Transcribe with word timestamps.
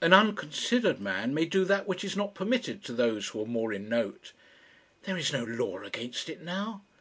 An 0.00 0.12
unconsidered 0.12 1.00
man 1.00 1.34
may 1.34 1.46
do 1.46 1.64
that 1.64 1.88
which 1.88 2.04
is 2.04 2.16
not 2.16 2.36
permitted 2.36 2.84
to 2.84 2.92
those 2.92 3.26
who 3.26 3.42
are 3.42 3.44
more 3.44 3.72
in 3.72 3.88
note." 3.88 4.32
"There 5.02 5.16
is 5.18 5.32
no 5.32 5.42
law 5.42 5.82
against 5.82 6.28
it 6.30 6.40
now." 6.40 6.84